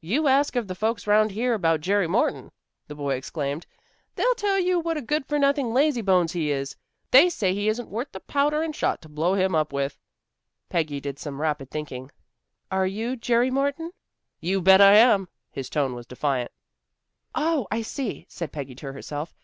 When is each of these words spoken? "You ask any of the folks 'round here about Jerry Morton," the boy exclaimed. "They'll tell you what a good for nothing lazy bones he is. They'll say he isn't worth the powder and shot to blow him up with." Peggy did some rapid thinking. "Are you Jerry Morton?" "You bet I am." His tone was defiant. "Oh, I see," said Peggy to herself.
"You 0.00 0.26
ask 0.26 0.56
any 0.56 0.60
of 0.62 0.68
the 0.68 0.74
folks 0.74 1.06
'round 1.06 1.32
here 1.32 1.52
about 1.52 1.82
Jerry 1.82 2.06
Morton," 2.08 2.50
the 2.88 2.94
boy 2.94 3.14
exclaimed. 3.14 3.66
"They'll 4.14 4.34
tell 4.34 4.58
you 4.58 4.80
what 4.80 4.96
a 4.96 5.02
good 5.02 5.26
for 5.26 5.38
nothing 5.38 5.74
lazy 5.74 6.00
bones 6.00 6.32
he 6.32 6.50
is. 6.50 6.74
They'll 7.10 7.28
say 7.28 7.52
he 7.52 7.68
isn't 7.68 7.90
worth 7.90 8.10
the 8.12 8.20
powder 8.20 8.62
and 8.62 8.74
shot 8.74 9.02
to 9.02 9.10
blow 9.10 9.34
him 9.34 9.54
up 9.54 9.74
with." 9.74 9.98
Peggy 10.70 10.98
did 10.98 11.18
some 11.18 11.42
rapid 11.42 11.70
thinking. 11.70 12.10
"Are 12.70 12.86
you 12.86 13.16
Jerry 13.16 13.50
Morton?" 13.50 13.90
"You 14.40 14.62
bet 14.62 14.80
I 14.80 14.94
am." 14.94 15.28
His 15.50 15.68
tone 15.68 15.94
was 15.94 16.06
defiant. 16.06 16.52
"Oh, 17.34 17.66
I 17.70 17.82
see," 17.82 18.24
said 18.30 18.52
Peggy 18.52 18.74
to 18.76 18.94
herself. 18.94 19.34